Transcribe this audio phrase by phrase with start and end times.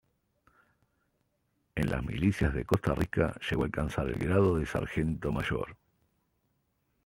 [1.75, 5.77] En las milicias de Costa Rica llegó a alcanzar el grado de sargento mayor.